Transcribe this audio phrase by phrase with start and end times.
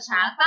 [0.00, 0.44] 茶坊。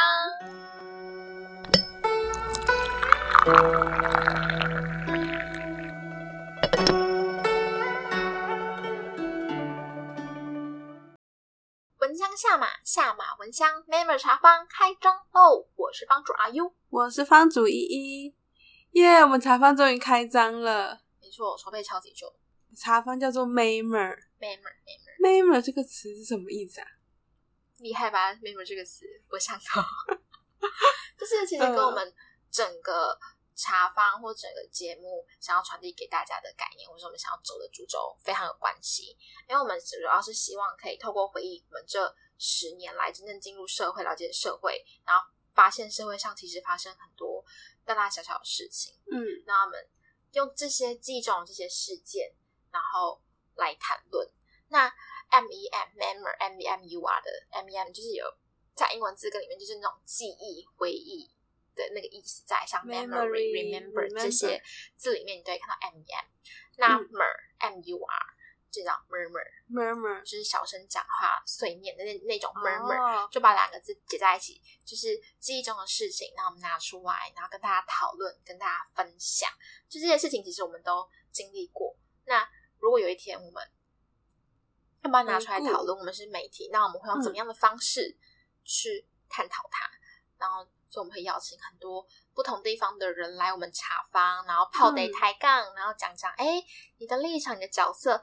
[11.99, 15.67] 闻香下马，下马闻香，Member 茶坊开张喽！
[15.75, 18.35] 我是帮主阿 U，我是方主依依，
[18.91, 19.19] 耶！
[19.21, 21.01] 我们茶坊终于开张了。
[21.21, 22.33] 没错，筹备超级久。
[22.75, 24.17] 茶坊叫做 Mamer，Mamer
[25.21, 26.87] Member，Member，这个词是什么意思啊？
[27.77, 29.85] 厉害吧？Member 这个词，我想到，
[31.17, 32.13] 就是其实跟我们
[32.51, 33.17] 整个
[33.55, 39.17] 茶坊或整个节目想要传递给大家的概念，或者我们想要走的主轴非常有关系。
[39.47, 47.43] 因为我们主要是希望可以透过回忆我们这十年来真正进入社会、了解社会，然后发现社会上其实发生很多
[47.85, 48.93] 大大小小的事情。
[49.11, 49.87] 嗯，那我们
[50.33, 52.31] 用这些记忆中的这些事件，
[52.71, 53.21] 然后
[53.55, 54.27] 来谈论。
[54.69, 54.91] 那
[55.29, 58.25] M E M memor M E M U R 的 M E M 就是有
[58.75, 61.29] 在英文字根里面就是那种记忆、回忆
[61.75, 64.61] 的那个意思在，像 memory、remember 这些
[64.95, 66.25] 字里面，你都会看到 M E M。
[66.77, 67.25] 那嗯 mer
[67.59, 68.37] M U R
[68.69, 73.01] 就叫 murmur，murmur 就是小声讲话、碎念的那那种 murmur。
[73.01, 79.49] 哦就把两个字结在一起，就是记忆中的事情，然后我们拿出来，然后跟大家讨论，跟大家分享。
[79.89, 81.95] 就这些事情，其实我们都经历过。
[82.25, 82.47] 那
[82.79, 83.63] 如果有一天我们
[85.07, 88.15] 要把它拿出来讨论，我们是媒体，那我们会用怎么样的方式
[88.63, 89.89] 去探讨它？
[90.37, 96.63] 然后，所以我们会邀请很多不同地方的人来我们茶坊，然后泡得嗯抬杠，然后讲讲，哎，
[96.97, 98.21] 你的立场、你的角色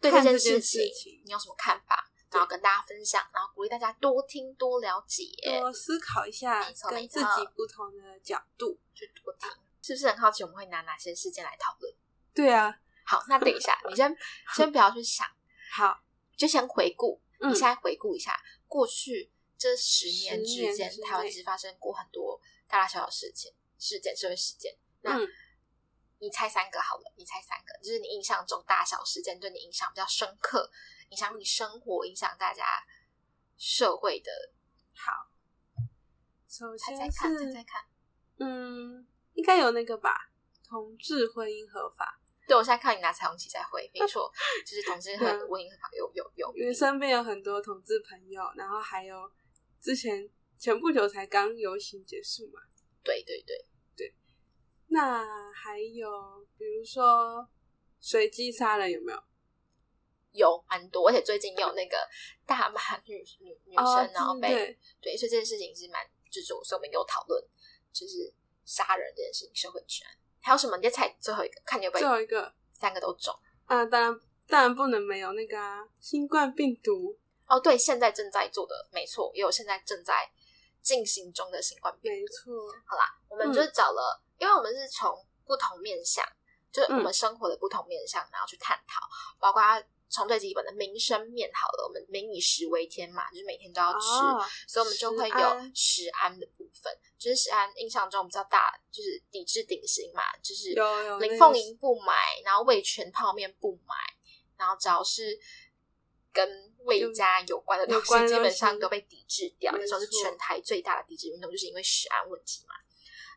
[0.00, 2.10] 对这件事情你有什么看法？
[2.30, 5.24] 然后跟大家分享，然后鼓励大家多听多了解，
[5.60, 8.76] 多思考一下跟自己不同的角度。
[8.92, 9.48] 去多听。
[9.80, 11.94] 是不是很好奇我们会拿哪些事件来讨论？
[12.34, 12.74] 对啊，
[13.06, 14.16] 好，那等一下，你先
[14.54, 15.26] 先不要去想，
[15.76, 16.00] 好，
[16.36, 17.20] 就先回顾。
[17.40, 18.32] 嗯你现在回顾一下
[18.68, 24.74] 过去这十年之间，台湾其实发生过很多大大小小事情、事件、社会事件。
[25.02, 25.28] 那嗯
[26.20, 30.70] 你猜三个好了，你猜三个，就是你印象中大小事件对你影响比较深刻，
[31.10, 32.64] 影响你生活、影响大家
[33.58, 34.30] 社会的。
[34.94, 35.28] 好。
[36.48, 37.84] 首先猜猜看，猜是猜看。
[38.38, 40.30] 嗯，应该有那个吧，
[40.66, 44.30] 同志婚姻合法，对，我现在看你拿彩虹旗在挥，没错，
[44.66, 46.56] 就是同志和对啊婚姻合法有有有。
[46.56, 49.30] 因为身边有很多同志朋友，然后还有
[49.80, 50.28] 之前
[50.58, 52.60] 前不久才刚游行结束嘛。
[53.02, 53.56] 对对对
[53.96, 54.14] 对，
[54.88, 57.48] 那还有比如说
[58.00, 59.18] 随机杀人有没有？
[60.32, 61.96] 有蛮多，而且最近有那个
[62.44, 67.40] 大骂女女女生，哦然后被对对，所以这件事情是蛮，就是所以我们有讨论，
[67.92, 68.34] 就是
[68.64, 70.10] 杀人这件事情，社会治安。
[70.44, 70.76] 还有什么？
[70.76, 73.34] 你再猜最后一个，看你有没有最有后一个三个都中。
[73.64, 80.30] 啊，当然当然不能没有那个啊，新冠病毒，哦，对，现在正在做的没错，也有现在正在
[80.82, 82.20] 进行中的新冠病毒。
[82.20, 82.52] 没错，
[82.84, 86.22] 好啦，我们就是找了，因为我们是从不同面向，
[86.70, 89.00] 就是我们生活的不同面向，然后去探讨，
[89.40, 89.62] 包括
[90.08, 96.92] 从最基本的民生面好了，我们民以食为天嘛，就是每天都要吃，哦所以我们就会有食安的部分。
[97.18, 100.74] 就是食安印象中比较大，就是抵制顶型嘛，就是
[101.18, 102.14] 林凤营不买，
[102.44, 103.94] 然后味全泡面不买，
[104.58, 105.38] 然后只要是
[106.32, 109.72] 跟味家有关的东西，基本上都被抵制掉。
[109.72, 112.74] 没那时候是全台最大的抵制运动，就是因为食安问题嘛。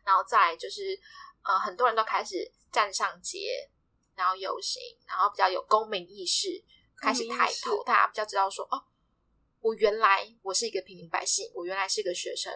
[0.04, 0.98] 然后再来就是
[1.42, 3.70] 呃，很多人都开始站上街，
[4.18, 6.62] 然后游行，然后比较有公民意识，
[7.00, 8.84] 开始抬头，大家比较知道说哦。
[9.60, 12.52] 我原来我是一个平民百姓，我原来是一个学生，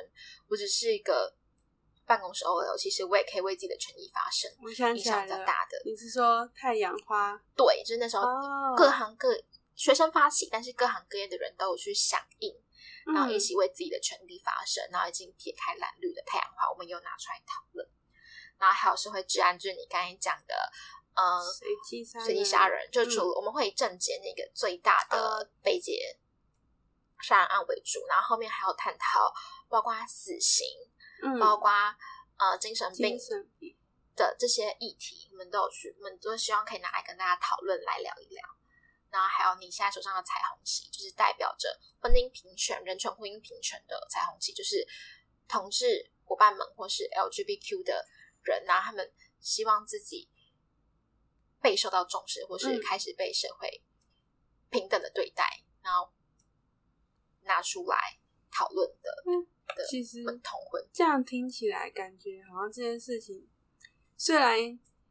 [0.49, 1.35] 我只是一个
[2.07, 4.49] 办公室 OL，其实我也可以为自己的权益发声。
[4.63, 7.37] 我想影响起来了，比较大的，你是说太阳花？
[7.57, 9.29] 对，就是那时候哦各行各
[9.75, 12.55] 学生发起，但是各行各业的人都有去响应，
[13.05, 17.87] 然后一嗯起为自己的权利发声，然后已经撇开蓝绿的太阳花，我们又拿出来讨论。
[18.59, 20.55] 然后还有社会治安，就是你刚才讲的，
[21.15, 23.11] 呃，随机杀随机杀人，就嗯。
[23.11, 25.51] 除了我们会以正解那个最大的呃。
[25.63, 26.19] 被劫
[27.21, 29.33] 杀人案为主，然后后面还有探讨
[29.69, 30.67] 包括死刑，
[31.23, 31.71] 嗯，包括
[32.39, 33.77] 呃精神病精神病，
[34.17, 38.43] 的这些议题，我们都有去，我们都希望可以拿来跟大家讨论，来聊一聊。
[39.11, 41.69] 然后还有你现在手上的彩虹旗，就是代表着
[42.01, 44.85] 婚姻平权、人权婚姻平权的彩虹旗，就是
[45.47, 48.07] 同志伙伴们或是 LGBTQ 的
[48.43, 50.29] 人，然后他们希望自己
[51.63, 53.83] 被受到重视，或是嗯开始被社会
[54.69, 55.45] 平等的对待，
[55.81, 56.13] 然后
[57.43, 57.97] 拿出来
[58.51, 60.85] 讨论的嗯的其实同婚。
[60.93, 63.49] 这样听起来感觉好像这件事情
[64.17, 64.59] 虽然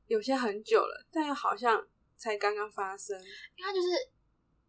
[0.08, 1.88] 有些很久了，但又好像
[2.18, 3.18] 才刚刚发生。
[3.20, 3.88] 因为它就是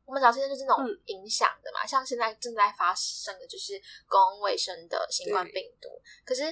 [0.04, 5.88] 我们找这些就是那种嗯影响的嘛，像现在正在发生的就是公共卫生的新冠病毒，
[6.24, 6.44] 可是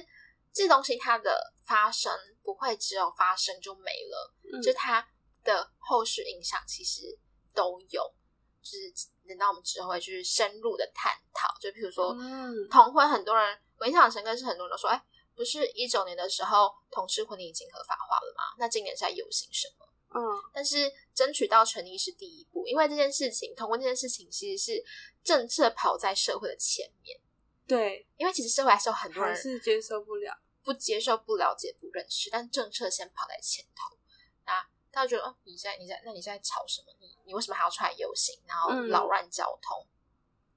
[0.53, 2.11] 这东西它的发生
[2.43, 5.07] 不会只有发生就没了，嗯就它
[5.43, 7.17] 的后续影响其实
[7.53, 8.13] 都有，
[8.61, 8.93] 就是
[9.27, 15.03] 等到我们之后会去深入的探讨，就譬如说，嗯同婚很多人我印象很深刻是很多人都说，哎，
[15.35, 18.55] 不是一九年的时候同志婚礼已经合法化了吗？
[18.57, 19.87] 那今年是在游行什么？
[20.13, 20.19] 嗯
[20.53, 24.83] 但是争取到权利是第一步，因为这件事情，同婚这件事情其实是
[25.23, 27.19] 政策跑在社会的前面，
[27.65, 30.37] 对，因为其实社会还是有很多人是接受不了。
[30.63, 33.97] 不接受、不了解、不认识，但政策先跑在前头，
[34.45, 36.87] 那大家觉得，哦，你在你在那你在吵什么？
[36.99, 39.87] 你你为什么还要出来游行，然后嗯扰乱交通？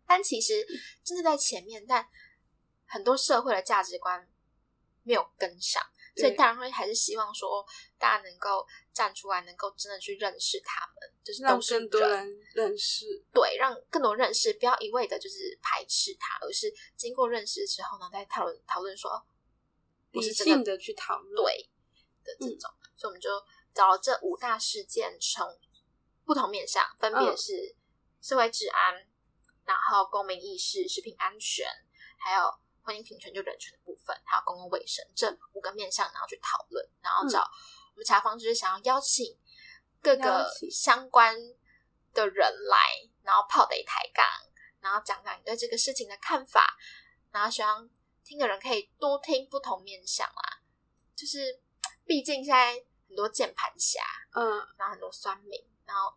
[0.06, 0.66] 但其实
[1.02, 2.06] 真的在前面，但
[2.86, 4.28] 很多社会的价值观
[5.02, 5.82] 没有跟上，
[6.16, 7.64] 所以对当然会还是希望说
[7.98, 13.24] 大家能够站出来，能够真的去认识他们，就是让更多人认识。
[13.32, 19.22] 对，让更多人认识，不要一味的就是排斥他，而是经过认识之后呢，再讨论讨论说，哦
[20.12, 21.70] 不理是真的去讨论，对
[22.22, 23.30] 的这种，所以我们就
[23.74, 25.58] 找这五大事件，从
[26.24, 27.76] 不同面向，分别嗯是
[28.22, 28.94] 社会治安，
[29.64, 31.66] 然后公民意识、食品安全，
[32.18, 37.40] 还有婚姻平权就人权的部分，还有公共卫生这五个面向，然后去讨论，然后找、
[37.92, 39.38] 我们茶坊就是想要邀请
[40.00, 41.36] 各个相关
[42.12, 42.78] 的人来，
[43.22, 44.24] 然后泡得抬杠，
[44.80, 46.76] 然后讲讲你对这个事情的看法，
[47.30, 47.88] 然后希望
[48.24, 50.62] 听的人可以多听不同面向啦。
[51.16, 51.60] 就是
[52.06, 54.00] 毕竟现在很多键盘侠，
[54.34, 56.12] 嗯，然后很多酸民，然后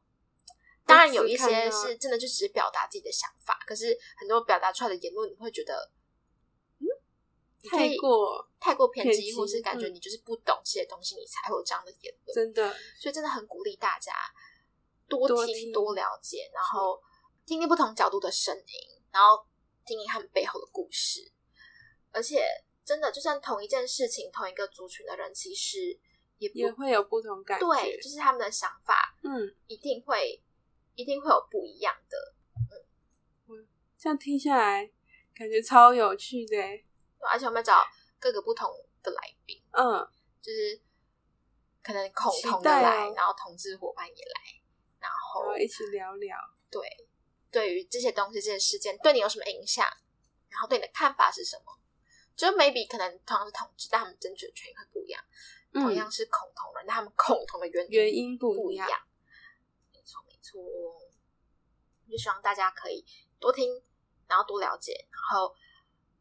[0.84, 5.92] 当然有一些是真的就只是表达自己的想法，可是很多表达出来的言论，你会觉得，
[6.80, 6.90] 嗯，
[7.62, 12.34] 你太以过太过偏激，或是感觉嗯你就是不懂这些东西，你才会有这样的言论。
[12.34, 14.12] 真的，所以真的很鼓励大家
[15.08, 17.00] 多听、多听多了解，然后
[17.46, 19.46] 听听不同角度的声音，然后
[19.86, 21.32] 听听他们背后的故事。
[22.12, 22.44] 而且
[22.84, 26.00] 真的，就算同一件事情、同一个族群的人，其实
[26.38, 27.68] 也不也会有不同感觉。
[27.68, 30.42] 对，就是他们的想法嗯，一定会
[30.96, 32.18] 一定会有不一样的。
[33.48, 33.68] 嗯
[33.98, 34.92] 这样听下来
[35.34, 36.56] 感觉超有趣的
[37.32, 37.84] 而且我们找
[38.20, 38.70] 各个不同
[39.02, 40.08] 的来宾，嗯，
[40.42, 40.80] 就是
[41.82, 44.62] 可能恐同的来，哦然后同志伙伴也来，
[45.00, 46.38] 然后一起聊聊。
[46.70, 46.82] 对，
[47.50, 49.86] 对于这些东西、这些事件，对你有什么影响？
[50.50, 51.77] 然后对你的看法是什么？
[52.38, 55.20] 就 maybe 可能同样是同志，但他们争取的权益会不一样；
[55.74, 59.00] 同样是恐同人，但他们恐同的原嗯原因不不一样样。
[59.92, 60.62] 没错，没错。
[62.10, 63.04] 就希望大家可以
[63.40, 63.82] 多听，
[64.28, 65.54] 然后多了解，然后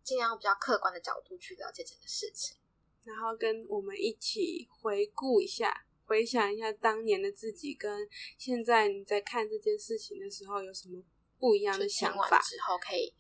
[0.02, 2.56] 尽量用比较客观的角度去了解整个事情。
[3.04, 11.04] 然后跟我们一起回顾一下，回想一下当年的自己，跟现在你在看这件事情的时候有什么
[11.38, 12.30] 不一样的想法。
[12.30, 13.14] 完之后可以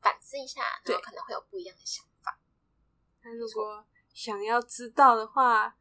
[0.00, 2.11] 反思一下，然对后可能会有不一样的想法，
[3.24, 5.76] 那如果想要知道的话，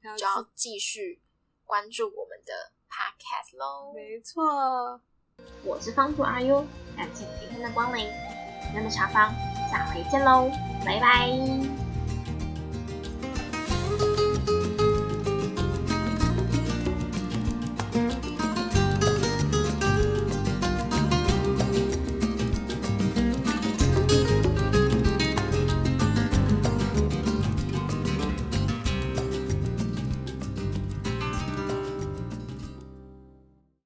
[0.00, 1.22] 然后就要继续
[1.64, 3.92] 关注我们的 podcast 喽。
[3.94, 5.00] 没错，
[5.64, 6.64] 我是方助阿优
[6.96, 8.06] 感谢今天的光临，
[8.74, 9.32] 那么茶坊
[9.70, 10.50] 下回见喽，
[10.84, 11.87] 拜拜。